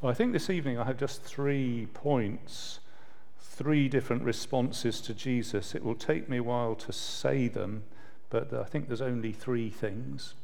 [0.00, 2.78] Well, I think this evening I have just three points,
[3.40, 5.74] three different responses to Jesus.
[5.74, 7.82] It will take me a while to say them,
[8.30, 10.34] but I think there's only three things.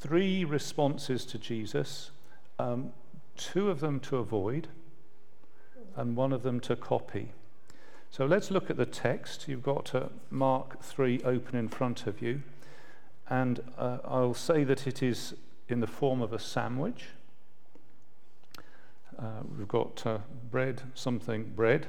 [0.00, 2.10] Three responses to Jesus,
[2.58, 2.92] um,
[3.36, 4.66] two of them to avoid,
[5.94, 7.30] and one of them to copy.
[8.10, 9.46] So let's look at the text.
[9.46, 12.42] You've got uh, Mark 3 open in front of you,
[13.28, 15.34] and uh, I'll say that it is
[15.68, 17.04] in the form of a sandwich.
[19.20, 20.18] Uh, we've got uh,
[20.50, 21.86] bread, something bread,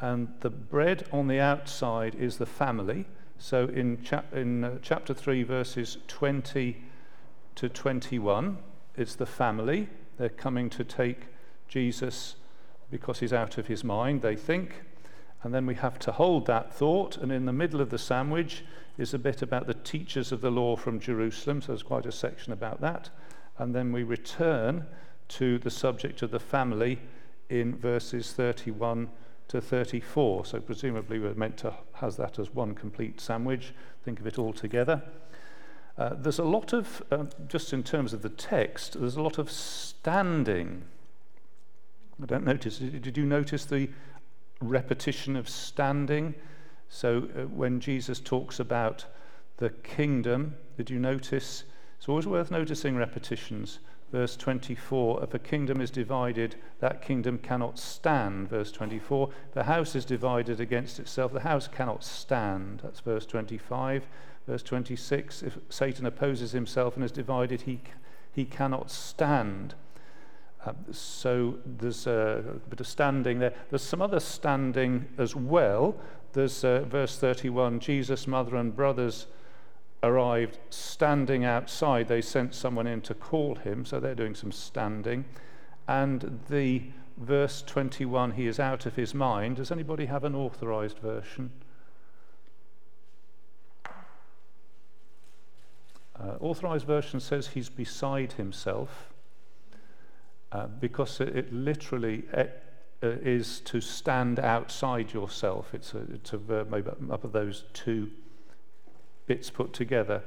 [0.00, 3.06] and the bread on the outside is the family.
[3.38, 6.82] So in, chap- in uh, chapter 3, verses 20
[7.54, 8.58] to 21,
[8.96, 9.88] it's the family.
[10.18, 11.28] They're coming to take
[11.68, 12.34] Jesus
[12.90, 14.82] because he's out of his mind, they think.
[15.44, 17.16] And then we have to hold that thought.
[17.16, 18.64] And in the middle of the sandwich
[18.98, 21.62] is a bit about the teachers of the law from Jerusalem.
[21.62, 23.10] So there's quite a section about that.
[23.56, 24.86] And then we return
[25.28, 26.98] to the subject of the family
[27.48, 29.08] in verses 31
[29.48, 30.46] to 34.
[30.46, 33.72] So presumably we're meant to have that as one complete sandwich.
[34.04, 35.02] Think of it all together.
[35.98, 39.38] Uh, there's a lot of, uh, just in terms of the text, there's a lot
[39.38, 40.82] of standing.
[42.22, 42.78] I don't notice.
[42.78, 43.88] Did you notice the
[44.60, 46.34] repetition of standing?
[46.88, 49.06] So uh, when Jesus talks about
[49.56, 51.64] the kingdom, did you notice?
[51.98, 53.78] It's always worth noticing repetitions
[54.12, 59.94] verse 24 if a kingdom is divided that kingdom cannot stand verse 24 the house
[59.94, 64.06] is divided against itself the house cannot stand that's verse 25
[64.46, 67.80] verse 26 if satan opposes himself and is divided he
[68.36, 69.74] he cannot stand.
[70.64, 73.54] Uh, so there's a, a bit of standing there.
[73.70, 75.96] There's some other standing as well.
[76.34, 79.26] There's uh, verse 31 jesus mother and brothers
[80.02, 82.08] arrived standing outside.
[82.08, 85.24] They sent someone in to call him, so they're doing some standing.
[85.88, 86.82] And the
[87.16, 89.56] verse 21, he is out of his mind.
[89.56, 91.50] Does anybody have an authorized version?
[96.18, 99.12] Uh, authorized version says he's beside himself
[100.52, 102.44] uh, because it, it literally uh,
[103.02, 105.74] is to stand outside yourself.
[105.74, 108.10] It's a, it's a verb made up of those two
[109.26, 110.22] bits put together.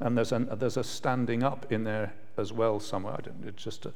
[0.00, 3.14] And there's, an, there's a standing up in there as well somewhere.
[3.14, 3.92] I don't, it's just a,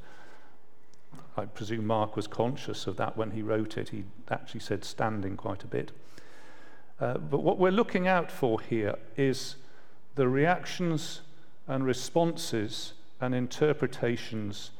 [1.37, 3.89] I presume Mark was conscious of that when he wrote it.
[3.89, 5.91] He actually said standing quite a bit.
[6.99, 9.55] Uh, but what we're looking out for here is
[10.15, 11.21] the reactions
[11.67, 14.71] and responses and interpretations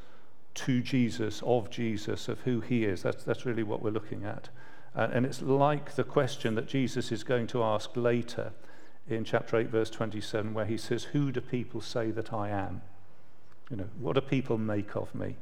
[0.54, 3.02] to Jesus, of Jesus, of who he is.
[3.02, 4.50] That's, that's really what we're looking at.
[4.94, 8.52] Uh, and it's like the question that Jesus is going to ask later
[9.08, 12.82] in chapter 8, verse 27, where he says, Who do people say that I am?
[13.70, 15.36] You know, what do people make of me?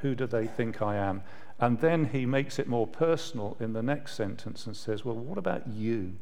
[0.00, 1.22] Who do they think I am?
[1.58, 5.38] And then he makes it more personal in the next sentence and says, Well, what
[5.38, 6.14] about you?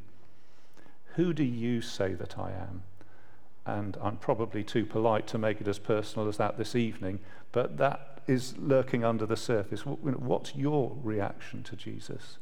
[1.15, 2.83] Who do you say that I am?
[3.67, 7.21] And I'm probably too polite to make it as personal as that this evening,
[7.51, 9.87] but that is lurking under the surface.
[9.87, 12.39] What's your reaction to Jesus?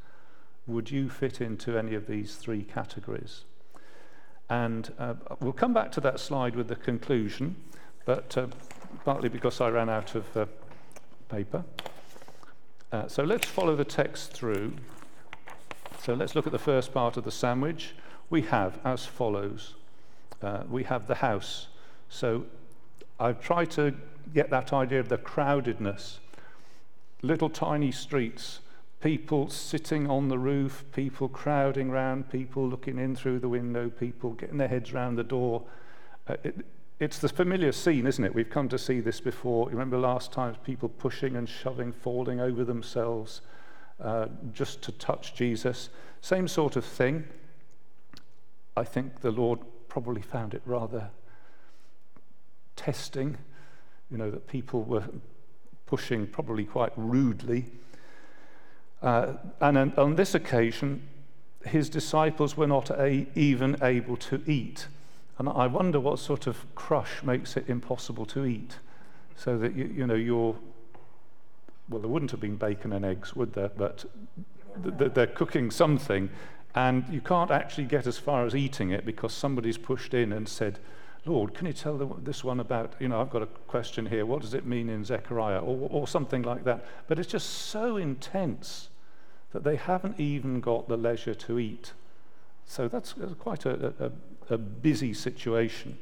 [0.66, 3.42] Would you fit into any of these three categories?
[4.52, 7.56] And uh, we'll come back to that slide with the conclusion,
[8.04, 8.48] but uh,
[9.02, 10.44] partly because I ran out of uh,
[11.30, 11.64] paper.
[12.92, 14.74] Uh, so let's follow the text through.
[16.02, 17.94] So let's look at the first part of the sandwich.
[18.28, 19.74] We have as follows
[20.42, 21.68] uh, we have the house.
[22.10, 22.44] So
[23.18, 23.94] I've tried to
[24.34, 26.18] get that idea of the crowdedness,
[27.22, 28.60] little tiny streets
[29.02, 34.30] people sitting on the roof, people crowding round, people looking in through the window, people
[34.34, 35.62] getting their heads round the door.
[36.28, 36.64] Uh, it,
[37.00, 38.32] it's the familiar scene, isn't it?
[38.32, 39.66] We've come to see this before.
[39.66, 43.40] You remember last time people pushing and shoving, falling over themselves
[44.00, 45.90] uh, just to touch Jesus.
[46.20, 47.24] Same sort of thing.
[48.76, 49.58] I think the Lord
[49.88, 51.10] probably found it rather
[52.76, 53.36] testing,
[54.12, 55.04] you know, that people were
[55.86, 57.66] pushing probably quite rudely
[59.02, 61.02] uh, and on, on, this occasion,
[61.64, 64.86] his disciples were not a, even able to eat.
[65.38, 68.76] And I wonder what sort of crush makes it impossible to eat.
[69.36, 70.56] So that, you, you know, you're,
[71.88, 73.70] well, there wouldn't have been bacon and eggs, would there?
[73.70, 74.04] But
[74.98, 76.30] th- they're cooking something,
[76.76, 80.48] and you can't actually get as far as eating it because somebody's pushed in and
[80.48, 80.78] said,
[81.24, 84.42] Lord, can you tell this one about, you know, I've got a question here, what
[84.42, 86.84] does it mean in Zechariah, or, or something like that.
[87.08, 88.88] But it's just so intense
[89.52, 91.92] that they haven't even got the leisure to eat.
[92.66, 95.98] So that's quite a, a, a busy situation.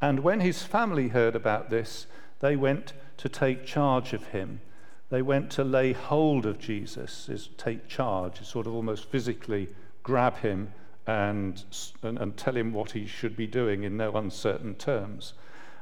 [0.00, 2.06] And when his family heard about this,
[2.40, 4.60] They went to take charge of him.
[5.08, 9.68] They went to lay hold of Jesus, is take charge, sort of almost physically
[10.02, 10.72] grab him
[11.06, 11.62] and,
[12.02, 15.32] and, and tell him what he should be doing in no uncertain terms.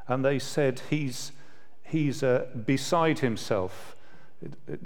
[0.06, 1.32] And they said, He's,
[1.82, 3.96] he's uh, beside himself.
[4.42, 4.80] It, it,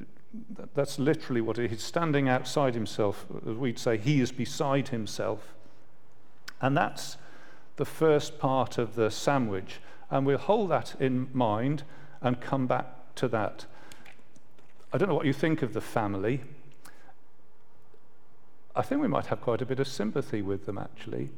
[0.74, 3.26] that's literally what it, he's standing outside himself.
[3.48, 5.54] As we'd say, he is beside himself.
[6.60, 7.16] And that's
[7.76, 9.80] the first part of the sandwich.
[10.10, 11.84] And we'll hold that in mind
[12.20, 13.66] and come back to that.
[14.92, 16.40] I don't know what you think of the family.
[18.74, 21.30] I think we might have quite a bit of sympathy with them, actually.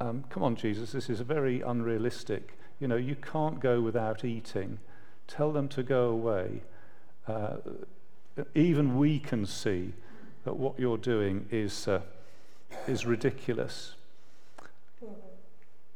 [0.00, 2.56] Um, come on, Jesus, this is very unrealistic.
[2.80, 4.78] You know, you can't go without eating.
[5.26, 6.62] Tell them to go away.
[7.26, 7.56] Uh,
[8.54, 9.92] even we can see
[10.44, 12.00] that what you're doing is, uh,
[12.86, 13.94] is ridiculous.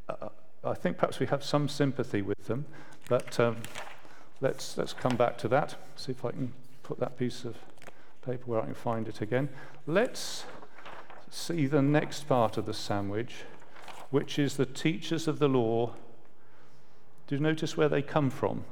[0.09, 0.29] Uh,
[0.65, 2.65] I think perhaps we have some sympathy with them,
[3.09, 3.57] but um,
[4.41, 5.77] let's, let's come back to that.
[5.97, 6.53] See if I can
[6.83, 7.57] put that piece of
[8.25, 9.49] paper where I can find it again.
[9.87, 10.45] Let's
[11.31, 13.45] see the next part of the sandwich,
[14.11, 15.93] which is the teachers of the law.
[17.27, 18.65] Do you notice where they come from?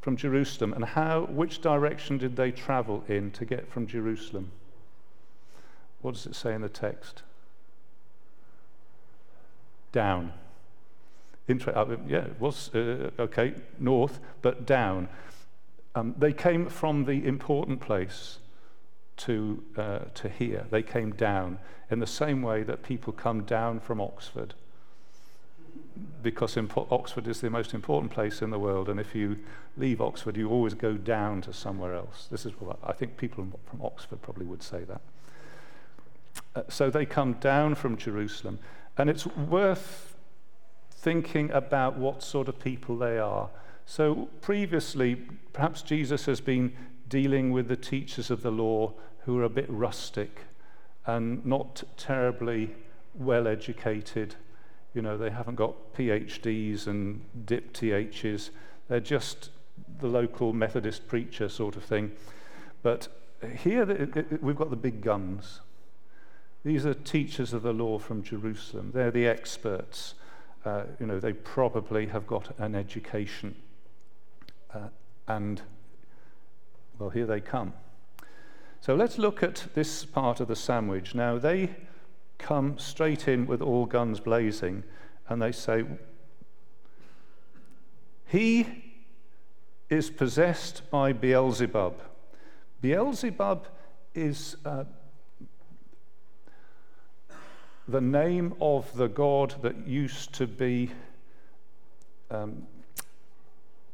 [0.00, 0.72] From Jerusalem.
[0.72, 4.52] And how, which direction did they travel in to get from Jerusalem?
[6.00, 7.22] What does it say in the text?
[9.92, 10.32] Down.
[11.48, 15.08] Uh, yeah, it was, uh, okay, north, but down.
[15.94, 18.38] Um, they came from the important place
[19.18, 20.66] to, uh, to here.
[20.70, 21.58] They came down
[21.90, 24.54] in the same way that people come down from Oxford.
[26.22, 26.56] Because
[26.90, 29.38] Oxford is the most important place in the world, and if you
[29.76, 32.26] leave Oxford, you always go down to somewhere else.
[32.30, 35.00] This is what I think people from Oxford probably would say that.
[36.54, 38.58] Uh, so they come down from Jerusalem,
[38.96, 40.16] and it's worth
[40.90, 43.48] thinking about what sort of people they are.
[43.86, 45.16] So previously,
[45.52, 46.72] perhaps Jesus has been
[47.08, 48.92] dealing with the teachers of the law
[49.24, 50.40] who are a bit rustic
[51.06, 52.70] and not terribly
[53.14, 54.34] well educated.
[54.98, 58.50] You know, they haven't got PhDs and dip THs.
[58.88, 59.50] They're just
[60.00, 62.10] the local Methodist preacher sort of thing.
[62.82, 63.06] But
[63.58, 63.86] here
[64.42, 65.60] we've got the big guns.
[66.64, 68.90] These are teachers of the law from Jerusalem.
[68.92, 70.14] They're the experts.
[70.64, 73.54] Uh, you know, they probably have got an education.
[74.74, 74.88] Uh,
[75.28, 75.62] and,
[76.98, 77.72] well, here they come.
[78.80, 81.14] So let's look at this part of the sandwich.
[81.14, 81.70] Now, they
[82.38, 84.84] come straight in with all guns blazing
[85.28, 85.84] and they say,
[88.26, 88.84] He
[89.90, 92.00] is possessed by Beelzebub.
[92.80, 93.66] Beelzebub
[94.14, 94.84] is uh,
[97.86, 100.90] the name of the god that used to be.
[102.30, 102.66] Um,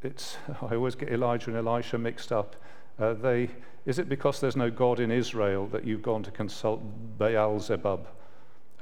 [0.02, 2.56] it's, I always get Elijah and Elisha mixed up.
[2.98, 3.50] Uh, they,
[3.86, 6.80] is it because there's no God in Israel that you've gone to consult
[7.18, 8.06] Baal Zebub,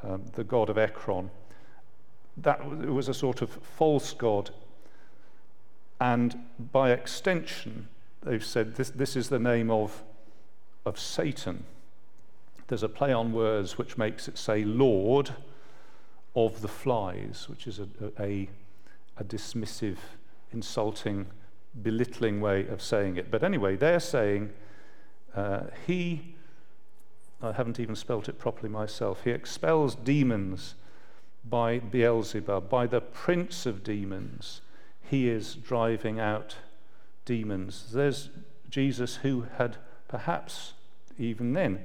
[0.02, 1.31] um, the god of Ekron?
[2.37, 4.50] That was a sort of false god.
[6.00, 7.88] And by extension,
[8.22, 10.02] they've said this, this is the name of,
[10.84, 11.64] of Satan.
[12.69, 15.34] There's a play on words which makes it say Lord
[16.34, 17.87] of the flies, which is a,
[18.19, 18.49] a,
[19.19, 19.99] a dismissive,
[20.52, 21.26] insulting
[21.80, 23.30] belittling way of saying it.
[23.30, 24.52] But anyway, they're saying
[25.35, 26.35] uh, he,
[27.42, 30.75] I haven't even spelt it properly myself, he expels demons
[31.44, 34.61] by Beelzebub, by the prince of demons.
[35.02, 36.56] He is driving out
[37.25, 37.92] demons.
[37.92, 38.30] There's
[38.70, 39.76] Jesus who had
[40.08, 40.75] perhaps
[41.18, 41.80] even then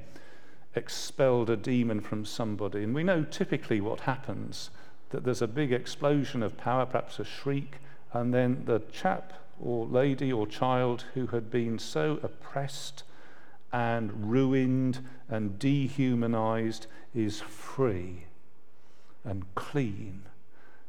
[0.76, 2.84] expelled a demon from somebody.
[2.84, 4.70] And we know typically what happens
[5.10, 7.78] that there's a big explosion of power, perhaps a shriek,
[8.14, 13.04] and then the chap or lady or child who had been so oppressed
[13.72, 18.26] and ruined and dehumanized is free
[19.26, 20.24] and clean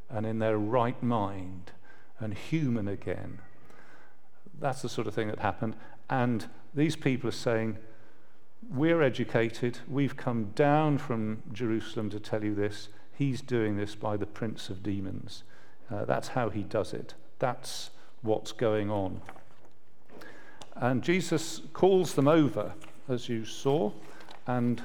[0.09, 1.71] and in their right mind
[2.19, 3.39] and human again.
[4.59, 5.75] That's the sort of thing that happened.
[6.09, 7.77] And these people are saying,
[8.69, 9.79] We're educated.
[9.87, 12.89] We've come down from Jerusalem to tell you this.
[13.13, 15.43] He's doing this by the prince of demons.
[15.91, 17.13] Uh, that's how he does it.
[17.39, 17.89] That's
[18.21, 19.21] what's going on.
[20.75, 22.73] And Jesus calls them over,
[23.07, 23.91] as you saw,
[24.47, 24.81] and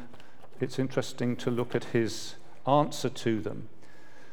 [0.60, 2.36] it's interesting to look at his
[2.66, 3.68] answer to them.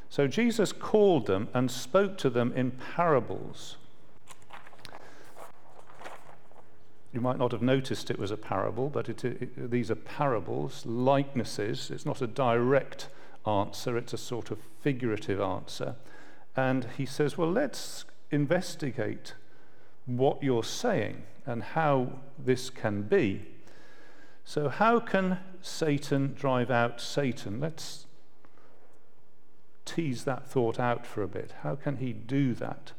[0.10, 3.77] So Jesus called them and spoke to them in parables.
[7.13, 10.86] You might not have noticed it was a parable, but it, it, these are parables,
[10.86, 11.91] likenesses.
[11.91, 13.10] It's not a direct
[13.46, 15.96] answer, it's a sort of figurative answer.
[16.55, 19.34] And he says, Well, let's investigate
[20.18, 23.46] what you're saying and how this can be.
[24.44, 27.60] So, how can Satan drive out Satan?
[27.60, 28.06] Let's
[29.86, 31.53] tease that thought out for a bit.
[31.63, 32.94] How can he do that?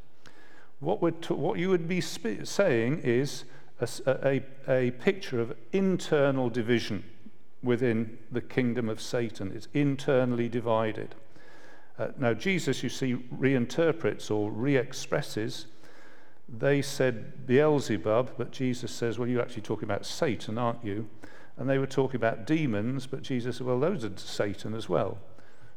[0.81, 3.45] What, would t- what you would be sp- saying is
[3.81, 7.05] a, a, a picture of internal division
[7.63, 9.53] within the kingdom of Satan.
[9.55, 11.15] It's internally divided.
[11.99, 15.67] Uh, now, Jesus, you see, reinterprets or re expresses.
[16.53, 21.09] They said Beelzebub, but Jesus says, Well, you're actually talking about Satan, aren't you?
[21.57, 25.19] And they were talking about demons, but Jesus said, Well, those are Satan as well.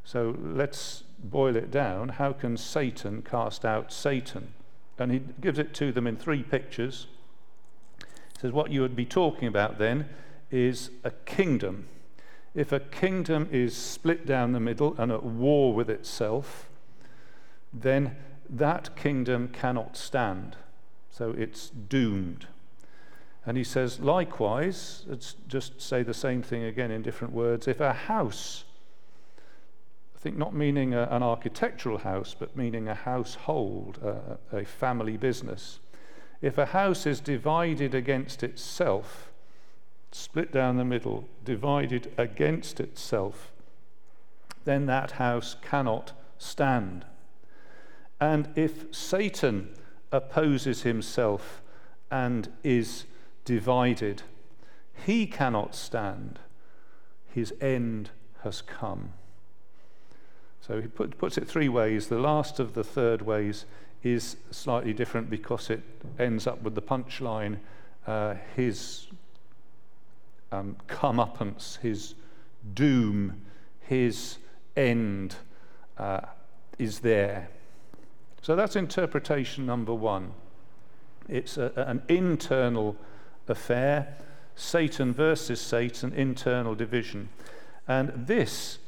[0.04, 2.10] So let's boil it down.
[2.10, 4.52] How can Satan cast out Satan?
[4.98, 7.06] And he gives it to them in three pictures.
[7.98, 10.08] He says, What you would be talking about then
[10.50, 11.88] is a kingdom.
[12.54, 16.68] If a kingdom is split down the middle and at war with itself,
[17.72, 18.16] then
[18.48, 20.56] that kingdom cannot stand.
[21.16, 22.46] So it's doomed.
[23.46, 27.66] And he says, likewise, let's just say the same thing again in different words.
[27.66, 28.64] If a house,
[30.14, 35.16] I think not meaning a, an architectural house, but meaning a household, a, a family
[35.16, 35.78] business,
[36.42, 39.30] if a house is divided against itself,
[40.12, 43.52] split down the middle, divided against itself,
[44.66, 47.06] then that house cannot stand.
[48.20, 49.70] And if Satan
[50.16, 51.62] opposes himself
[52.10, 53.04] and is
[53.44, 54.22] divided,
[55.04, 56.38] he cannot stand.
[57.32, 58.10] His end
[58.42, 59.12] has come.
[60.60, 62.08] So he put, puts it three ways.
[62.08, 63.66] The last of the third ways
[64.02, 65.82] is slightly different because it
[66.18, 67.58] ends up with the punchline
[68.06, 69.08] uh, his
[70.52, 72.14] um, comeuppance, his
[72.74, 73.42] doom,
[73.80, 74.38] his
[74.76, 75.34] end
[75.98, 76.20] uh,
[76.78, 77.48] is there.
[78.46, 80.30] So that's interpretation number one.
[81.28, 82.94] It's a, an internal
[83.48, 84.18] affair,
[84.54, 87.28] Satan versus Satan, internal division.
[87.88, 88.78] And this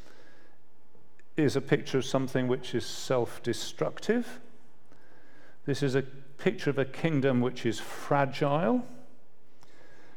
[1.36, 4.38] is a picture of something which is self destructive.
[5.66, 8.86] This is a picture of a kingdom which is fragile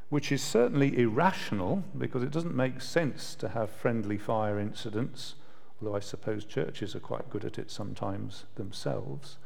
[0.10, 5.36] which is certainly irrational because it doesn't make sense to have friendly fire incidents,
[5.82, 9.38] although I suppose churches are quite good at it sometimes themselves.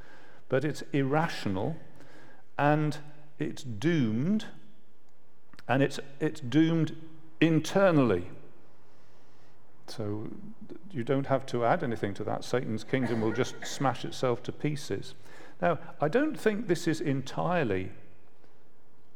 [0.50, 1.77] But it's irrational
[2.58, 2.98] and
[3.39, 4.46] it's doomed,
[5.68, 6.96] and it's, it's doomed
[7.42, 8.30] internally.
[9.88, 10.30] So
[10.92, 12.44] you don't have to add anything to that.
[12.44, 15.15] Satan's kingdom will just smash itself to pieces.
[15.62, 17.92] Now, I don't think this is entirely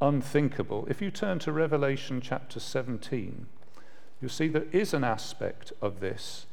[0.01, 0.85] unthinkable.
[0.89, 3.47] If you turn to Revelation chapter 17,
[4.21, 6.45] you'll see there is an aspect of this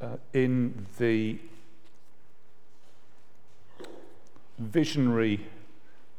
[0.00, 1.38] uh, in the
[4.58, 5.46] visionary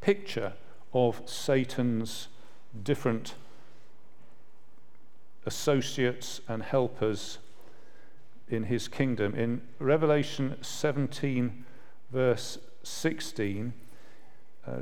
[0.00, 0.52] picture
[0.92, 2.28] of Satan's
[2.82, 3.34] different
[5.46, 7.38] associates and helpers
[8.48, 9.34] in his kingdom.
[9.34, 11.64] In Revelation 17,
[12.10, 13.72] verse 16,
[14.66, 14.72] uh,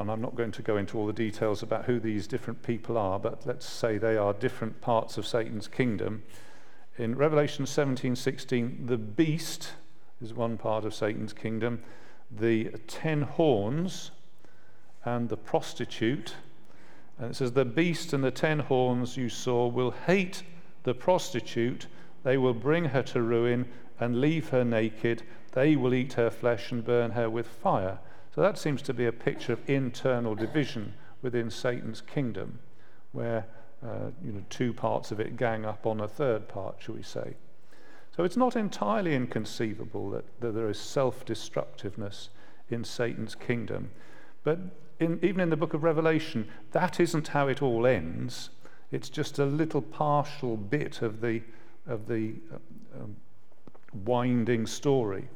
[0.00, 2.98] and I'm not going to go into all the details about who these different people
[2.98, 6.22] are, but let's say they are different parts of Satan's kingdom.
[6.98, 9.72] In Revelation 17:16, the beast
[10.20, 11.82] is one part of Satan's kingdom,
[12.30, 14.10] the ten horns
[15.04, 16.36] and the prostitute.
[17.18, 20.42] And it says, The beast and the ten horns you saw will hate
[20.82, 21.86] the prostitute,
[22.24, 23.68] they will bring her to ruin
[23.98, 25.22] and leave her naked,
[25.52, 27.98] they will eat her flesh and burn her with fire.
[28.34, 32.58] So that seems to be a picture of internal division within Satan's kingdom,
[33.12, 33.46] where
[33.84, 37.02] uh, you know, two parts of it gang up on a third part, shall we
[37.02, 37.34] say.
[38.16, 42.28] So it's not entirely inconceivable that, that there is self destructiveness
[42.70, 43.90] in Satan's kingdom.
[44.44, 44.58] But
[45.00, 48.50] in, even in the book of Revelation, that isn't how it all ends.
[48.90, 51.42] It's just a little partial bit of the,
[51.86, 53.16] of the uh, um,
[54.04, 55.28] winding story.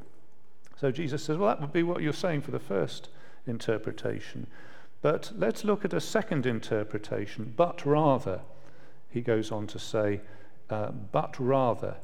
[0.79, 3.09] So Jesus says, well, that would be what you're saying for the first
[3.47, 4.45] interpretation.
[5.07, 8.41] But let's look at a second interpretation, but rather,
[9.09, 10.19] he goes on to say,
[10.69, 11.95] uh, but rather.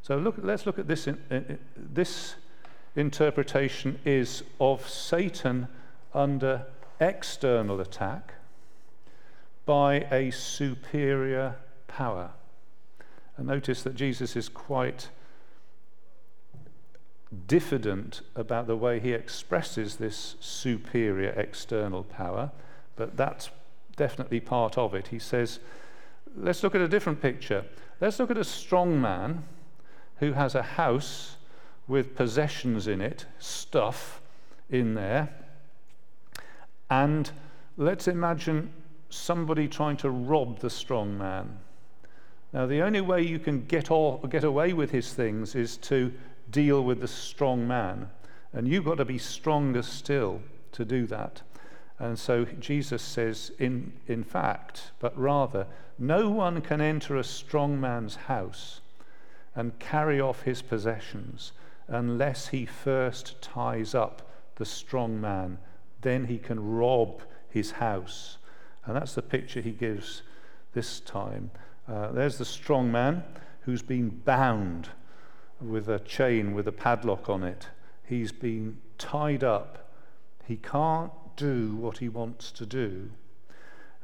[0.00, 1.06] So look, let's look at this.
[1.06, 2.36] In, in, this
[2.94, 5.68] interpretation is of Satan
[6.14, 6.64] under
[6.98, 8.32] external attack
[9.66, 11.56] by a superior
[11.88, 12.30] power.
[13.36, 15.10] And notice that Jesus is quite
[17.46, 22.50] diffident about the way he expresses this superior external power,
[22.96, 23.50] but that's
[23.96, 25.08] definitely part of it.
[25.08, 25.60] He says,
[26.36, 27.64] let's look at a different picture.
[28.00, 29.44] Let's look at a strong man
[30.18, 31.36] who has a house
[31.88, 34.20] with possessions in it, stuff
[34.70, 35.28] in there.
[36.90, 37.30] And
[37.76, 38.70] let's imagine
[39.08, 41.58] somebody trying to rob the strong man.
[42.52, 46.12] Now, the only way you can get, all, get away with his things is to
[46.50, 48.10] deal with the strong man.
[48.52, 50.40] And you've got to be stronger still
[50.72, 51.42] to do that.
[51.98, 55.66] And so Jesus says, in, in fact, but rather,
[55.98, 58.80] no one can enter a strong man's house
[59.54, 61.52] and carry off his possessions
[61.88, 65.58] unless he first ties up the strong man.
[66.02, 68.36] Then he can rob his house.
[68.84, 70.22] And that's the picture he gives
[70.74, 71.50] this time.
[71.88, 73.24] Uh, there's the strong man
[73.62, 74.90] who's been bound
[75.60, 77.68] with a chain with a padlock on it.
[78.04, 79.90] He's been tied up.
[80.46, 83.10] He can't do what he wants to do.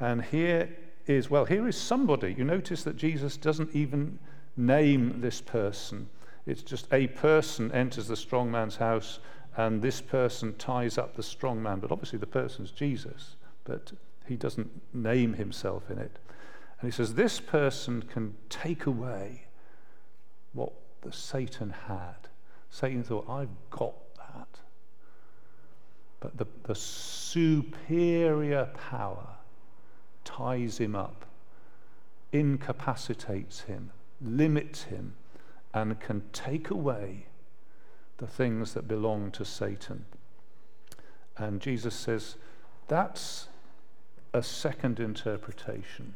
[0.01, 0.69] And here
[1.07, 2.35] is, well, here is somebody.
[2.37, 4.19] You notice that Jesus doesn't even
[4.57, 6.09] name this person.
[6.47, 9.21] It's just a person enters the strong man's house
[9.57, 11.79] and this person ties up the strong man.
[11.79, 13.93] But obviously, the person's Jesus, but
[14.27, 16.19] he doesn't name himself in it.
[16.81, 19.47] And he says, This person can take away
[20.53, 22.29] what the Satan had.
[22.71, 24.61] Satan thought, I've got that.
[26.21, 29.29] But the, the superior power
[30.25, 31.27] ties him up,
[32.33, 33.91] incapacitates him,
[34.21, 35.15] limits him,
[35.75, 37.27] and can take away
[38.19, 40.05] the things that belong to Satan.
[41.37, 42.37] And Jesus says
[42.89, 43.49] that's
[44.33, 46.15] a second interpretation.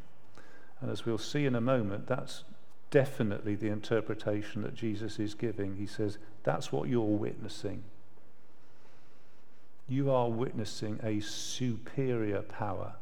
[0.80, 2.44] And as we'll see in a moment, that's
[2.90, 5.76] definitely the interpretation that Jesus is giving.
[5.76, 7.82] He says, That's what you're witnessing.
[9.88, 12.94] You are witnessing a superior power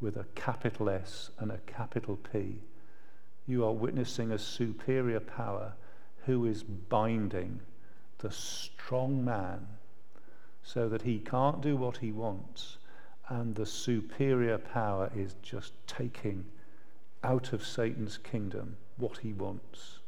[0.00, 2.60] with a capital S and a capital P.
[3.46, 5.74] You are witnessing a superior power
[6.24, 7.60] who is binding
[8.18, 9.66] the strong man
[10.62, 12.78] so that he can't do what he wants,
[13.28, 16.44] and the superior power is just taking
[17.26, 19.98] out of Satan's kingdom what he wants.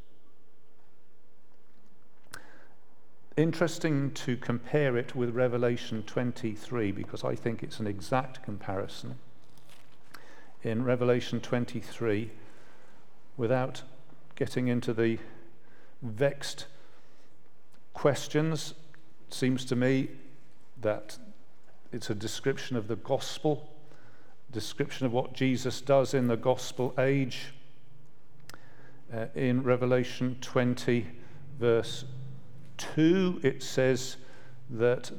[3.37, 9.16] Interesting to compare it with Revelation 23 because I think it's an exact comparison.
[10.62, 12.31] In Revelation 23,
[13.37, 13.83] without
[14.37, 15.18] getting into the
[16.02, 16.66] vexed
[17.94, 18.74] questions,
[19.28, 20.09] seems to me
[20.81, 21.18] that
[21.92, 23.68] it's a description of the gospel,
[24.52, 27.52] description of what Jesus does in the gospel age.
[29.12, 31.06] Uh, in Revelation 20,
[31.58, 32.04] verse
[32.76, 34.16] 2, it says
[34.70, 35.11] that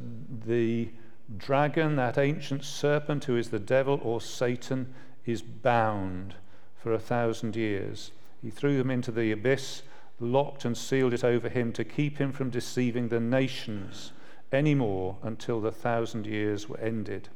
[0.45, 0.89] the
[1.37, 4.93] dragon, that ancient serpent who is the devil or Satan,
[5.25, 6.35] is bound
[6.75, 8.11] for a thousand years.
[8.41, 9.83] He threw them into the abyss,
[10.19, 14.11] locked and sealed it over him to keep him from deceiving the nations
[14.51, 17.29] any more until the thousand years were ended.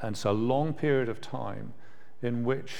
[0.00, 1.74] And it's a long period of time
[2.22, 2.74] in which,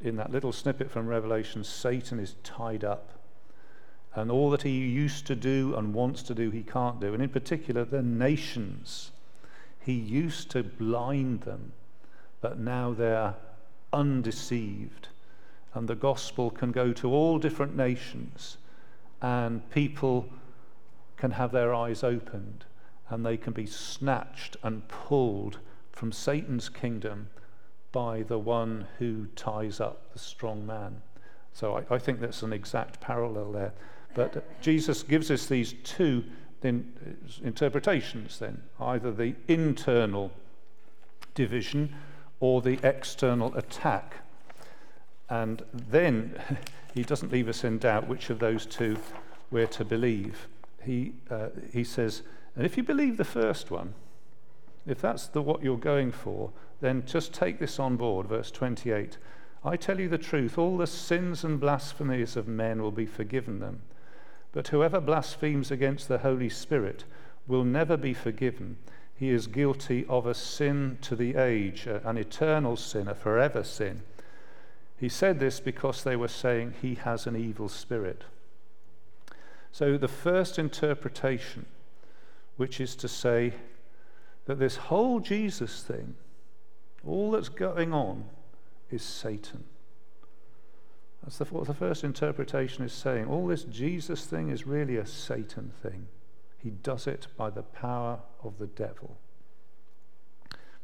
[0.00, 3.10] in that little snippet from Revelation, Satan is tied up.
[4.14, 7.12] And all that he used to do and wants to do, he can't do.
[7.12, 9.10] And in particular, the nations.
[9.80, 11.72] He used to blind them,
[12.40, 13.34] but now they're
[13.92, 15.08] undeceived.
[15.74, 18.58] And the gospel can go to all different nations,
[19.20, 20.28] and people
[21.16, 22.64] can have their eyes opened,
[23.08, 25.58] and they can be snatched and pulled
[25.94, 27.28] from Satan's kingdom
[27.92, 31.00] by the one who ties up the strong man.
[31.52, 33.72] So I, I think that's an exact parallel there.
[34.14, 36.24] But Jesus gives us these two
[36.64, 40.32] in, interpretations then either the internal
[41.34, 41.94] division
[42.40, 44.16] or the external attack.
[45.28, 46.40] And then
[46.94, 48.96] he doesn't leave us in doubt which of those two
[49.50, 50.48] we're to believe.
[50.82, 52.22] He, uh, he says,
[52.56, 53.94] and if you believe the first one,
[54.86, 58.26] if that's the, what you're going for, then just take this on board.
[58.26, 59.18] Verse 28
[59.66, 63.60] I tell you the truth, all the sins and blasphemies of men will be forgiven
[63.60, 63.80] them.
[64.52, 67.04] But whoever blasphemes against the Holy Spirit
[67.46, 68.76] will never be forgiven
[69.16, 74.02] he is guilty of a sin to the age, an eternal sin, a forever sin.
[74.98, 78.24] He said this because they were saying he has an evil spirit.
[79.70, 81.66] So, the first interpretation,
[82.56, 83.54] which is to say
[84.46, 86.14] that this whole Jesus thing,
[87.06, 88.24] all that's going on,
[88.90, 89.64] is Satan.
[91.22, 93.26] That's the, what the first interpretation is saying.
[93.26, 96.06] All this Jesus thing is really a Satan thing.
[96.58, 99.16] He does it by the power of the devil.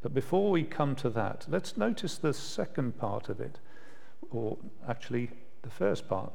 [0.02, 3.58] But before we come to that, let's notice the second part of it,
[4.30, 4.56] or
[4.88, 5.30] actually
[5.62, 6.32] the first part.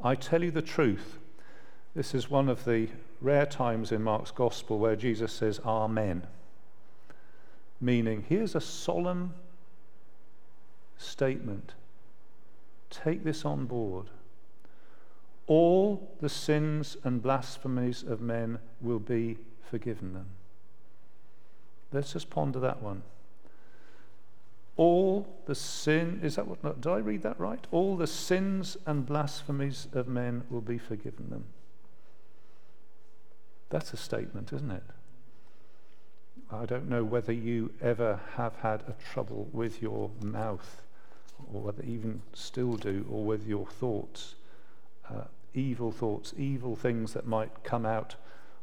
[0.00, 1.18] I tell you the truth.
[1.94, 2.88] This is one of the
[3.20, 6.26] rare times in Mark's Gospel where Jesus says, Amen.
[7.80, 9.34] Meaning, here's a solemn
[10.96, 11.74] statement.
[12.90, 14.06] Take this on board.
[15.46, 19.38] All the sins and blasphemies of men will be
[19.70, 20.26] forgiven them.
[21.92, 23.02] Let's just ponder that one.
[24.76, 27.64] All the sin, is that what, did I read that right?
[27.72, 31.44] All the sins and blasphemies of men will be forgiven them.
[33.70, 34.82] That's a statement, isn't it?
[36.50, 40.82] I don't know whether you ever have had a trouble with your mouth,
[41.52, 44.34] or whether even still do, or with your thoughts.
[45.08, 48.14] Uh, evil thoughts, evil things that might come out,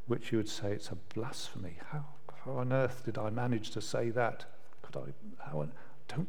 [0.08, 1.78] which you would say it's a blasphemy.
[1.92, 2.06] How,
[2.44, 4.46] how on earth did I manage to say that?
[4.82, 5.50] Could I?
[5.50, 5.60] How?
[5.60, 5.72] On,
[6.08, 6.28] don't.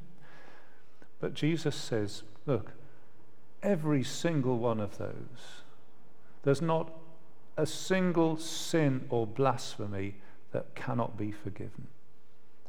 [1.20, 2.72] But Jesus says, look,
[3.62, 5.62] every single one of those.
[6.42, 6.92] There's not
[7.56, 10.16] a single sin or blasphemy
[10.52, 11.86] that cannot be forgiven.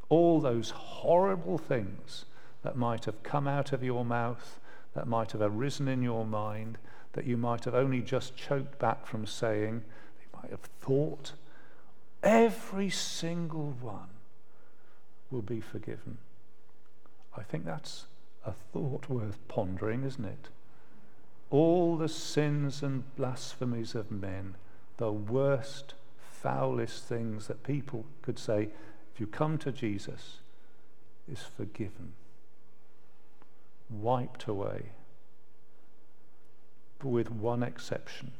[0.10, 2.26] All those horrible things
[2.63, 4.60] that might have come out of your mouth,
[4.93, 6.78] that might have arisen in your mind,
[7.13, 9.84] that you might have only just choked back from saying,
[10.21, 11.34] you might have thought,
[12.23, 14.10] every single one
[15.30, 16.17] will be forgiven.
[17.36, 18.06] I think that's
[18.45, 20.50] a thought worth pondering, isn't it?
[21.50, 24.56] All the sins and blasphemies of men
[24.97, 28.69] the worst, foulest things that people could say,
[29.13, 30.39] if you come to Jesus,
[31.31, 32.13] is forgiven,
[33.89, 34.91] wiped away,
[36.99, 38.31] but with one exception.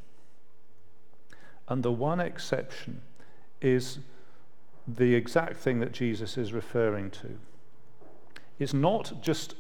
[1.68, 3.02] And the one exception
[3.62, 4.00] is
[4.88, 7.38] the exact thing that Jesus is referring to.
[8.58, 9.56] It's not just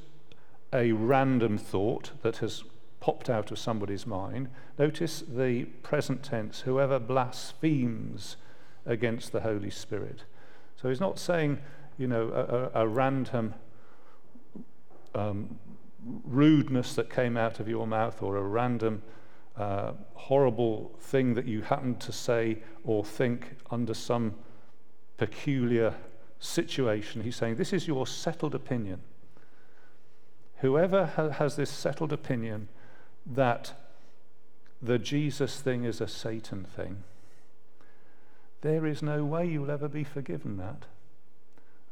[0.73, 2.63] a random thought that has
[2.99, 4.49] popped out of somebody's mind.
[4.77, 8.37] Notice the present tense whoever blasphemes
[8.85, 10.23] against the Holy Spirit.
[10.81, 11.59] So he's not saying,
[11.97, 13.53] you know, a, a, a random
[15.15, 15.59] um,
[16.23, 19.01] rudeness that came out of your mouth or a random
[19.57, 24.35] uh, horrible thing that you happened to say or think under some
[25.17, 25.95] peculiar
[26.39, 27.21] situation.
[27.21, 29.01] He's saying, This is your settled opinion.
[30.57, 32.67] Whoever ha- has this settled opinion
[33.33, 33.73] that
[34.81, 37.03] the Jesus thing is a Satan thing,
[38.61, 40.85] there is no way you'll ever be forgiven that.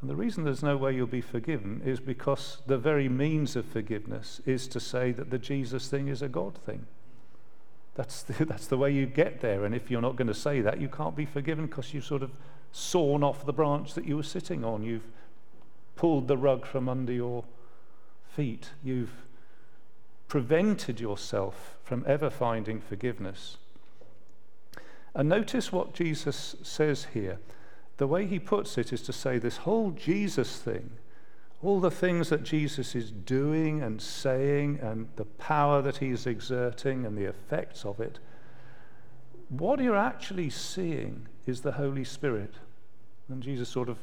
[0.02, 3.66] And the reason there's no way you'll be forgiven is because the very means of
[3.66, 6.86] forgiveness is to say that the Jesus thing is a God thing.
[7.96, 9.66] That's the, that's the way you get there.
[9.66, 12.24] And if you're not going to say that, you can't be forgiven because you've sort
[12.24, 12.32] of
[12.72, 14.84] sawn off the branch that you were sitting on.
[14.84, 15.08] You've
[15.96, 17.46] pulled the rug from under your
[18.36, 18.72] feet.
[18.84, 19.25] You've
[20.28, 23.58] prevented yourself from ever finding forgiveness.
[25.14, 27.40] And notice what Jesus says here.
[27.98, 30.92] The way he puts it is to say this whole Jesus thing,
[31.64, 37.06] all the things that Jesus is doing and saying, and the power that he's exerting
[37.06, 38.20] and the effects of it,
[39.50, 42.56] what you're actually seeing is the Holy Spirit.
[43.30, 44.00] And Jesus sort of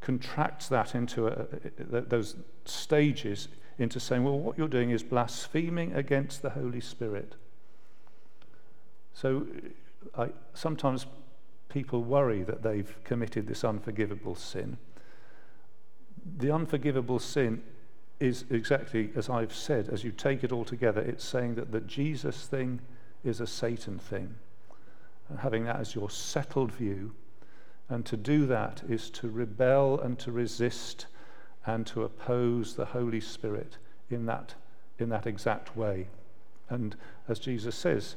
[0.00, 1.46] contracts that into a,
[1.78, 7.34] those stages into saying, well, what you're doing is blaspheming against the Holy Spirit.
[9.12, 9.46] So
[10.16, 11.06] I, sometimes
[11.68, 14.78] people worry that they've committed this unforgivable sin.
[16.38, 17.62] The unforgivable sin
[18.18, 21.80] is exactly as I've said, as you take it all together, it's saying that the
[21.80, 22.80] Jesus thing
[23.24, 24.34] is a Satan thing.
[25.28, 27.14] And having that as your settled view,
[27.88, 31.06] and to do that is to rebel and to resist
[31.66, 33.76] and to oppose the Holy Spirit
[34.08, 34.54] in that,
[34.98, 36.06] in that exact way.
[36.68, 36.96] And
[37.28, 38.16] as Jesus says,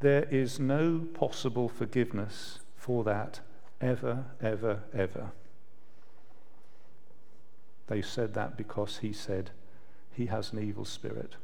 [0.00, 3.40] there is no possible forgiveness for that
[3.80, 5.32] ever, ever, ever.
[7.86, 9.50] They said that because he said
[10.12, 11.36] he has an evil spirit.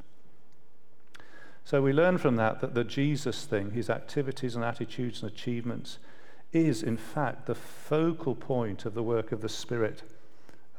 [1.64, 5.98] So we learn from that that the Jesus thing, his activities and attitudes and achievements,
[6.52, 10.02] is in fact the focal point of the work of the Spirit.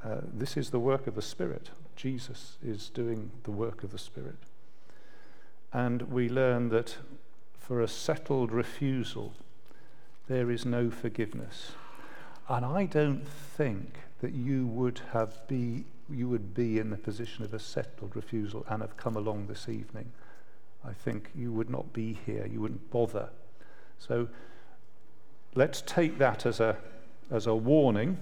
[0.03, 1.69] Uh, this is the work of the Spirit.
[1.95, 4.37] Jesus is doing the work of the Spirit.
[5.71, 6.97] And we learn that
[7.59, 9.33] for a settled refusal,
[10.27, 11.73] there is no forgiveness.
[12.49, 17.45] And I don't think that you would have be you would be in the position
[17.45, 20.11] of a settled refusal and have come along this evening.
[20.85, 22.45] I think you would not be here.
[22.45, 23.29] You wouldn't bother.
[23.97, 24.27] So
[25.55, 26.75] let's take that as a
[27.29, 28.17] as a warning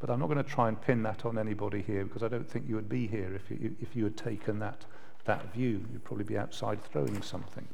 [0.00, 2.48] but I'm not going to try and pin that on anybody here because I don't
[2.48, 4.84] think you would be here if you, if you had taken that,
[5.24, 5.84] that view.
[5.92, 7.66] You'd probably be outside throwing something.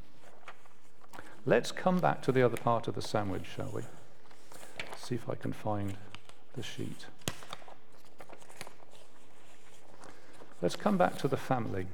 [1.46, 3.82] Let's come back to the other part of the sandwich, shall we?
[4.96, 5.94] See if I can find
[6.54, 7.06] the sheet.
[10.62, 11.86] Let's come back to the family.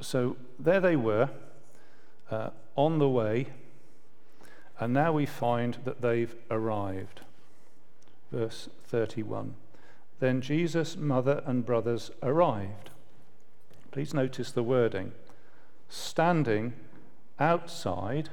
[0.00, 1.30] So there they were
[2.30, 3.48] uh, on the way,
[4.78, 7.22] and now we find that they've arrived.
[8.30, 9.54] Verse 31.
[10.18, 12.90] Then Jesus' mother and brothers arrived.
[13.90, 15.12] Please notice the wording.
[15.88, 16.74] Standing
[17.38, 18.30] outside,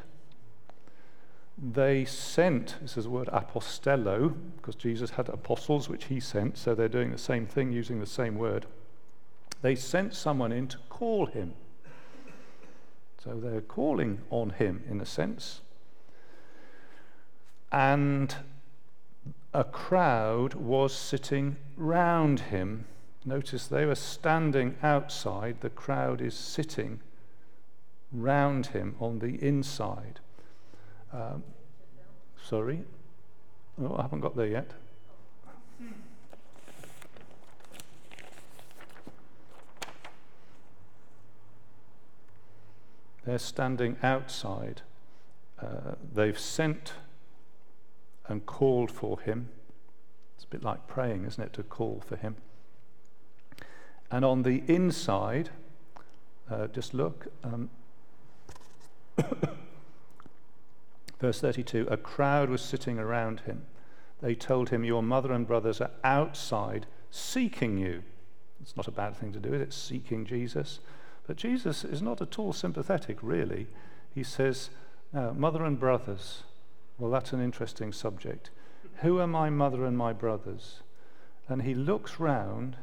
[1.57, 6.73] they sent, this is the word apostello, because Jesus had apostles which he sent, so
[6.73, 8.65] they're doing the same thing using the same word.
[9.61, 11.53] They sent someone in to call him.
[13.23, 15.61] So they're calling on him in a sense.
[17.73, 18.35] And
[19.51, 22.85] a crowd was sitting round him.
[23.25, 26.99] Notice they were standing outside, the crowd is sitting
[28.11, 30.19] round him on the inside.
[31.11, 31.43] Um,
[32.41, 32.83] sorry?
[33.81, 34.71] Oh, I haven't got there yet.
[43.25, 44.81] They're standing outside.
[45.59, 46.93] Uh, they've sent
[48.27, 49.49] and called for him.
[50.35, 52.35] It's a bit like praying, isn't it, to call for him.
[54.11, 55.49] And on the inside,
[56.49, 57.69] uh, just look, um,
[61.19, 63.63] verse 32 a crowd was sitting around him.
[64.21, 68.03] They told him, Your mother and brothers are outside seeking you.
[68.61, 70.79] It's not a bad thing to do, it's seeking Jesus.
[71.27, 73.67] But Jesus is not at all sympathetic, really.
[74.13, 74.69] He says,
[75.11, 76.43] Mother and brothers,
[76.97, 78.49] well, that's an interesting subject.
[78.97, 80.81] Who are my mother and my brothers?
[81.47, 82.77] And he looks round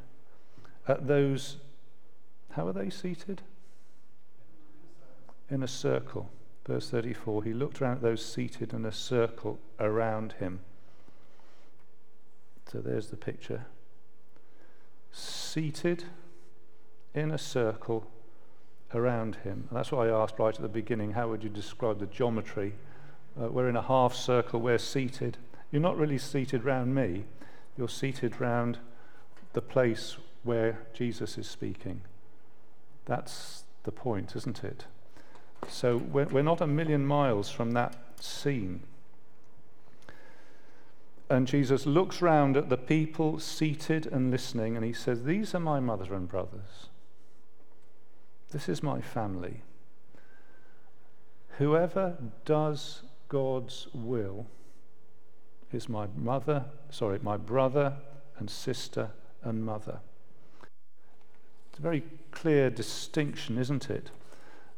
[0.87, 1.59] at those,
[2.53, 3.43] how are they seated?
[5.49, 6.31] In a circle.
[6.67, 10.61] Verse 34 he looked round at those seated in a circle around him.
[12.71, 13.67] So there's the picture.
[15.11, 16.05] Seated
[17.15, 18.07] in a circle
[18.95, 19.67] around him.
[19.69, 22.75] And that's why I asked right at the beginning how would you describe the geometry
[23.39, 25.37] uh, we're in a half circle, we're seated.
[25.71, 27.25] You're not really seated round me,
[27.77, 28.79] you're seated round
[29.53, 32.03] the place where Jesus is speaking.
[33.05, 34.87] That's the point, isn't it?
[35.69, 38.81] So we're, we're not a million miles from that scene.
[41.29, 45.61] And Jesus looks round at the people seated and listening, and he says, These are
[45.61, 46.89] my mother and brothers.
[48.51, 49.63] This is my family.
[51.59, 54.47] Whoever does God's will
[55.73, 57.95] is my mother, sorry, my brother
[58.39, 59.13] and sister
[59.43, 60.01] and mother.
[61.71, 64.11] It's a very clear distinction, isn't it?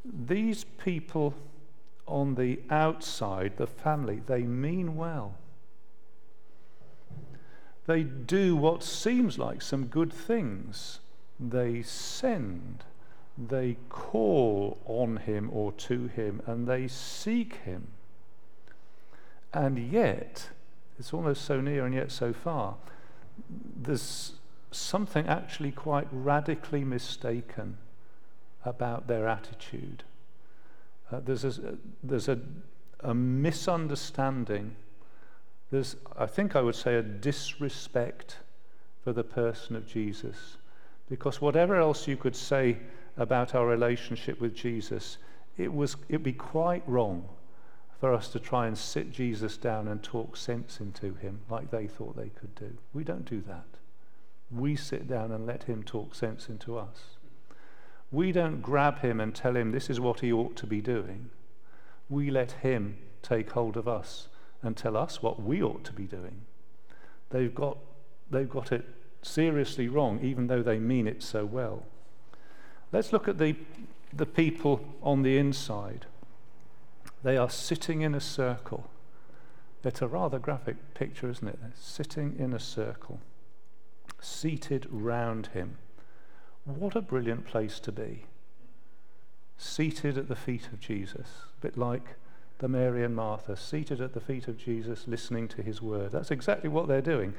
[0.05, 1.35] These people
[2.07, 5.35] on the outside, the family, they mean well.
[7.87, 11.01] They do what seems like some good things.
[11.41, 12.85] They send,
[13.39, 17.89] they call on him or to him, and they seek him.
[19.55, 20.49] And yet,
[20.99, 22.77] it's almost so near and yet so far.
[23.77, 24.33] There's
[24.71, 27.77] something actually quite radically mistaken
[28.65, 30.05] about their attitude.
[31.11, 32.39] Uh, there's a, there's a,
[33.01, 34.75] a misunderstanding.
[35.71, 38.39] There's, I think I would say, a disrespect
[39.05, 40.57] for the person of Jesus.
[41.11, 42.79] Because whatever else you could say
[43.19, 45.19] about our relationship with Jesus,
[45.59, 47.29] it was, it'd be quite wrong
[48.03, 51.87] for us to try and sit Jesus down and talk sense into him like they
[51.87, 52.77] thought they could do.
[52.93, 53.65] We don't do that.
[54.51, 56.99] We sit down and let him talk sense into us.
[58.11, 61.31] We don't grab him and tell him this is what he ought to be doing.
[62.11, 64.27] We let him take hold of us
[64.65, 66.41] and tell us what we ought to be doing.
[67.31, 67.79] They've got,
[68.33, 68.85] they've got it
[69.23, 71.85] seriously wrong, even though they mean it so well.
[72.91, 73.55] Let's look at the,
[74.13, 76.07] the people on the inside.
[77.23, 78.91] They are sitting in a circle.
[79.85, 81.59] It's a rather graphic picture, isn't it?
[81.61, 83.21] They're sitting in a circle,
[84.21, 85.79] seated round him.
[86.65, 88.27] What a brilliant place to be.
[89.59, 92.17] Seated at the feet of Jesus, a bit like
[92.59, 96.13] the Mary and Martha, seated at the feet of Jesus, listening to his word.
[96.13, 97.35] That's exactly what they're doing.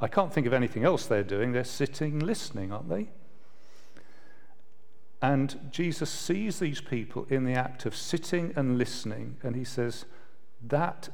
[0.00, 1.52] I can't think of anything else they're doing.
[1.52, 3.08] They're sitting listening, aren't they?
[5.22, 10.06] And Jesus sees these people in the act of sitting and listening, and he says,
[10.66, 11.10] That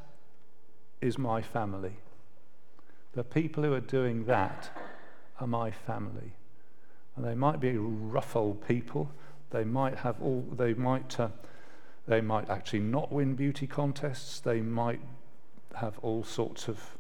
[1.00, 1.96] is my family.
[3.14, 4.70] The people who are doing that
[5.40, 6.34] are my family.
[7.16, 9.10] And they might be rough old people,
[9.50, 11.28] They might have all, they might, uh,
[12.06, 14.38] they might actually not win beauty contests.
[14.38, 15.00] They might
[15.74, 16.96] have all sorts of,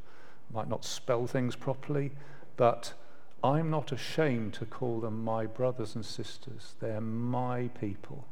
[0.52, 2.10] might not spell things properly.
[2.56, 2.94] But
[3.42, 6.74] I'm not ashamed to call them my brothers and sisters.
[6.80, 8.26] They're my people,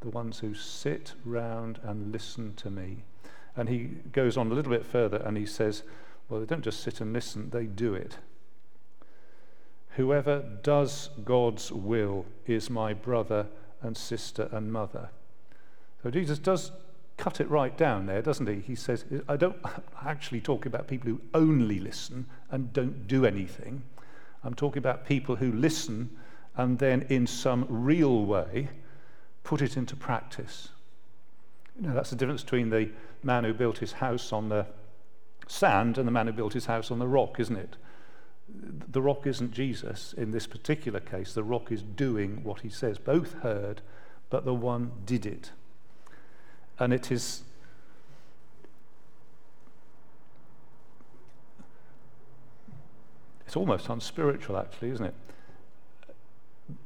[0.00, 3.04] the ones who sit round and listen to me.
[3.56, 5.82] And he goes on a little bit further and he says,
[6.28, 8.18] well, they don't just sit and listen, they do it.
[9.96, 13.46] Whoever does God's will is my brother
[13.80, 15.08] and sister and mother.
[16.02, 16.70] So Jesus does
[17.16, 18.60] cut it right down there, doesn't he?
[18.60, 19.56] He says, I don't
[20.04, 23.82] actually talk about people who only listen and don't do anything.
[24.44, 26.16] I'm talking about people who listen
[26.56, 28.68] and then, in some real way,
[29.44, 30.70] put it into practice.
[31.78, 32.90] You know, that's the difference between the
[33.22, 34.66] man who built his house on the
[35.46, 37.76] sand and the man who built his house on the rock, isn't it?
[38.48, 41.34] The rock isn't Jesus in this particular case.
[41.34, 42.98] The rock is doing what he says.
[42.98, 43.82] Both heard,
[44.30, 45.50] but the one did it.
[46.78, 47.42] And it is
[53.46, 55.14] it's almost unspiritual, actually, isn't it?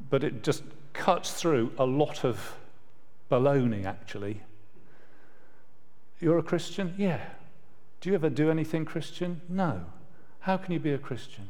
[0.09, 2.57] But it just cuts through a lot of
[3.31, 4.41] baloney, actually.
[6.21, 6.95] You're a Christian?
[6.99, 7.21] Yeah.
[8.01, 9.41] Do you ever do anything Christian?
[9.49, 9.87] No.
[10.41, 11.49] How can you be a Christian?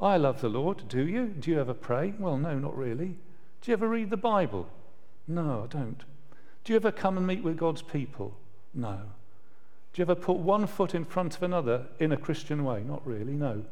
[0.00, 0.88] I love the Lord.
[0.88, 1.26] Do you?
[1.26, 2.14] Do you ever pray?
[2.18, 3.16] Well, no, not really.
[3.60, 4.68] Do you ever read the Bible?
[5.26, 6.04] No, I don't.
[6.68, 8.36] Do you ever come and meet with God's people?
[8.74, 9.00] No.
[9.94, 12.82] Do you ever put one foot in front of another in a Christian way?
[12.86, 13.64] Not really, no.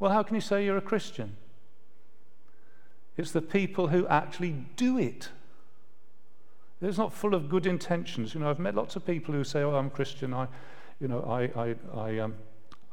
[0.00, 1.36] Well, how can you say you're a Christian?
[3.16, 5.28] It's the people who actually do it.
[6.82, 8.34] It's not full of good intentions.
[8.34, 10.34] You know, I've met lots of people who say, "Oh, I'm Christian.
[10.34, 10.48] I,
[10.98, 12.34] you know, I, I, I, um,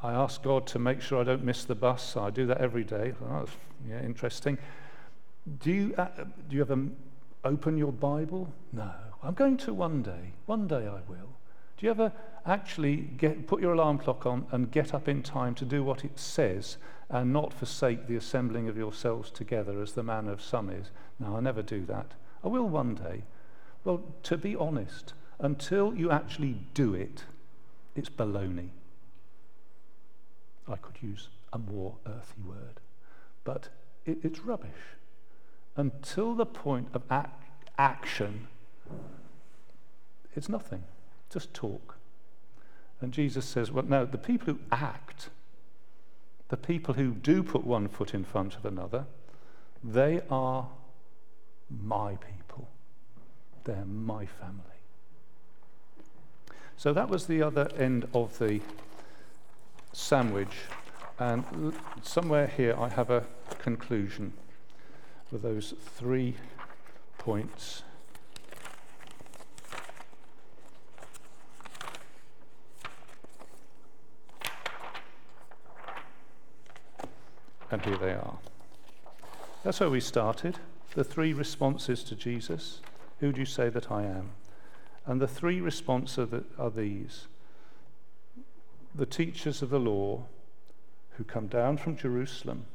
[0.04, 2.16] I ask God to make sure I don't miss the bus.
[2.16, 3.16] I do that every day.
[3.28, 3.48] Oh,
[3.90, 4.60] yeah, interesting.
[5.64, 6.10] Do you, uh,
[6.48, 6.78] do you ever
[7.44, 8.54] open your Bible?
[8.72, 8.92] No.
[9.24, 10.34] I'm going to one day.
[10.46, 11.38] One day I will.
[11.78, 12.12] Do you ever
[12.46, 16.04] actually get, put your alarm clock on and get up in time to do what
[16.04, 16.78] it says
[17.10, 20.92] and not forsake the assembling of yourselves together as the manner of some is?
[21.20, 22.14] No, I never do that.
[22.44, 23.24] I will one day.
[23.84, 27.24] Well, to be honest, until you actually do it,
[27.96, 28.70] it's baloney.
[30.68, 32.80] I could use a more earthy word,
[33.44, 33.70] but
[34.06, 34.98] it, it's rubbish.
[35.76, 37.28] Until the point of ac-
[37.78, 38.48] action,
[40.38, 40.84] it's nothing,
[41.32, 41.96] just talk.
[43.02, 45.30] And Jesus says, well, no, the people who act,
[46.50, 49.06] the people who do put one foot in front of another,
[49.84, 50.68] they are
[51.70, 52.70] my people.
[53.64, 54.62] They're my family.
[56.78, 58.62] So that was the other end of the
[59.92, 60.56] sandwich.
[61.20, 61.74] And
[62.04, 63.26] somewhere here I have a
[63.60, 64.34] conclusion
[65.32, 66.36] with those three
[67.18, 67.82] points.
[77.72, 78.38] And here they are.
[79.64, 80.58] That's where we started.
[80.96, 82.82] The three responses to Jesus.
[83.20, 84.32] Who do you say that I am?
[85.06, 87.28] And the three responses are, are these
[88.98, 90.24] the teachers of the law
[91.12, 92.66] who come down from Jerusalem,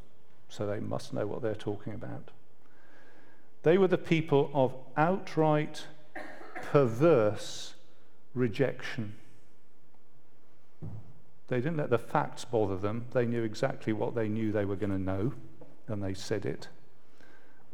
[0.49, 2.31] so they must know what they're talking about.
[3.65, 5.87] They were the people of outright
[6.71, 7.75] perverse
[8.35, 9.15] rejection.
[11.53, 13.05] They didn't let the facts bother them.
[13.13, 15.35] They knew exactly what they knew they were going to know,
[15.87, 16.69] and they said it.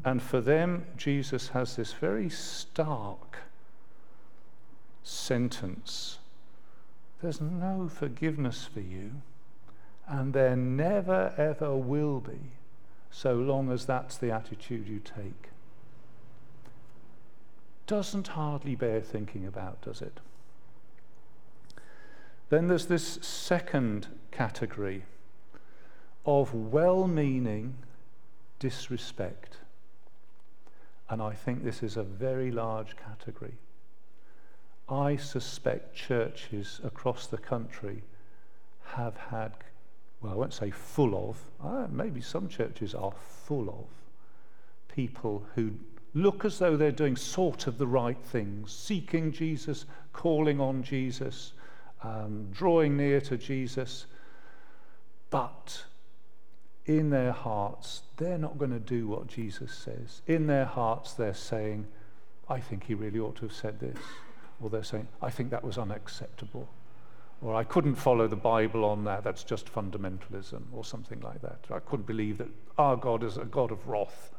[0.04, 3.38] And for them, Jesus has this very stark
[5.04, 6.18] sentence
[7.22, 9.12] there's no forgiveness for you,
[10.08, 12.50] and there never ever will be,
[13.12, 15.50] so long as that's the attitude you take.
[17.86, 20.18] Doesn't hardly bear thinking about, does it?
[22.50, 25.04] Then there's this second category
[26.24, 27.74] of well meaning
[28.58, 29.58] disrespect.
[31.10, 33.54] And I think this is a very large category.
[34.88, 38.02] I suspect churches across the country
[38.94, 39.52] have had,
[40.20, 43.12] well, I won't say full of, uh, maybe some churches are
[43.44, 45.72] full of people who
[46.14, 51.52] look as though they're doing sort of the right things, seeking Jesus, calling on Jesus,
[52.02, 54.06] um, drawing near to Jesus,
[55.30, 55.84] but
[56.86, 60.22] in their hearts, they're not going to do what Jesus says.
[60.26, 61.86] In their hearts, they're saying,
[62.48, 63.98] I think he really ought to have said this.
[64.60, 66.68] Or they're saying, I think that was unacceptable.
[67.42, 71.60] Or I couldn't follow the Bible on that, that's just fundamentalism, or something like that.
[71.70, 74.32] I couldn't believe that our God is a God of wrath,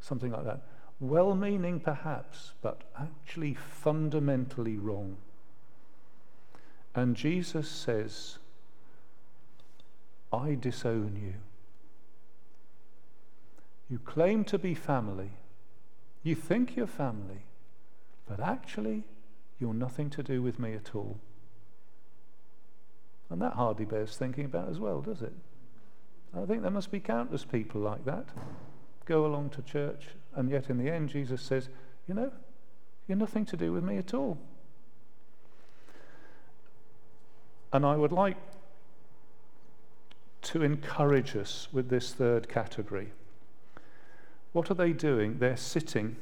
[0.00, 0.60] something like that.
[1.00, 5.16] well meaning perhaps, but actually fundamentally wrong.
[6.94, 8.38] And Jesus says,
[10.32, 11.34] I disown you.
[13.88, 15.32] You claim to be family.
[16.22, 17.44] You think you're family,
[18.26, 19.04] but actually,
[19.58, 21.18] you're nothing to do with me at all.
[23.28, 25.32] And that hardly bears thinking about as well, does it?
[26.34, 28.26] I think there must be countless people like that.
[29.04, 31.68] Go along to church, and yet in the end, Jesus says,
[32.06, 32.32] You know,
[33.06, 34.38] you're nothing to do with me at all.
[37.72, 38.36] And I would like
[40.42, 43.12] to encourage us with this third category.
[44.52, 45.38] What are they doing?
[45.38, 46.16] They're sitting,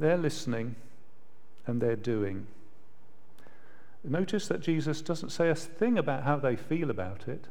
[0.00, 0.74] they're listening,
[1.66, 2.46] and they're doing.
[4.02, 7.46] Notice that Jesus doesn't say a thing about how they feel about it.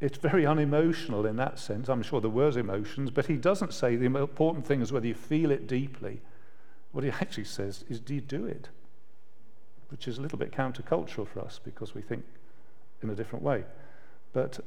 [0.00, 1.88] It's very unemotional in that sense.
[1.88, 5.14] I'm sure there was emotions, but he doesn't say the important thing is whether you
[5.14, 6.20] feel it deeply.
[6.92, 8.68] What he actually says is, do you do it?
[9.88, 12.24] Which is a little bit countercultural for us because we think
[13.02, 13.64] in a different way.
[14.32, 14.60] But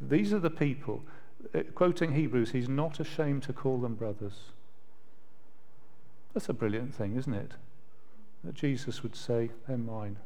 [0.00, 1.02] these are the people,
[1.54, 4.52] uh, quoting Hebrews, he's not ashamed to call them brothers.
[6.32, 7.52] That's a brilliant thing, isn't it?
[8.44, 10.16] That Jesus would say, They're mine.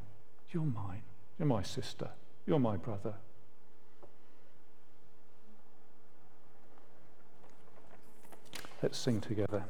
[0.51, 1.03] You're mine.
[1.38, 2.11] You're my sister.
[2.47, 3.14] You're my brother.
[8.82, 9.64] Let's sing together.